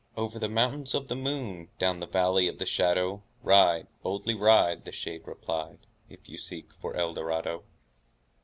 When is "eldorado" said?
6.97-7.65